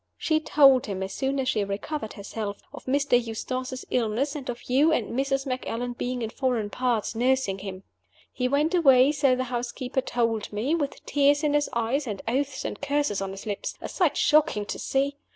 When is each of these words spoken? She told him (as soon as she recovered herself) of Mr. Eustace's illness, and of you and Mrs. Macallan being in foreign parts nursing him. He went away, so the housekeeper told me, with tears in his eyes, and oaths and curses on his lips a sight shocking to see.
She 0.17 0.39
told 0.39 0.87
him 0.87 1.03
(as 1.03 1.13
soon 1.13 1.39
as 1.39 1.47
she 1.47 1.63
recovered 1.63 2.13
herself) 2.13 2.57
of 2.73 2.85
Mr. 2.85 3.23
Eustace's 3.23 3.85
illness, 3.91 4.33
and 4.35 4.49
of 4.49 4.63
you 4.67 4.91
and 4.91 5.09
Mrs. 5.15 5.45
Macallan 5.45 5.93
being 5.93 6.23
in 6.23 6.31
foreign 6.31 6.71
parts 6.71 7.13
nursing 7.13 7.59
him. 7.59 7.83
He 8.33 8.47
went 8.47 8.73
away, 8.73 9.11
so 9.11 9.35
the 9.35 9.43
housekeeper 9.53 10.01
told 10.01 10.51
me, 10.51 10.73
with 10.73 11.05
tears 11.05 11.43
in 11.43 11.53
his 11.53 11.69
eyes, 11.73 12.07
and 12.07 12.19
oaths 12.27 12.65
and 12.65 12.81
curses 12.81 13.21
on 13.21 13.29
his 13.29 13.45
lips 13.45 13.75
a 13.79 13.87
sight 13.87 14.17
shocking 14.17 14.65
to 14.65 14.79
see. 14.79 15.17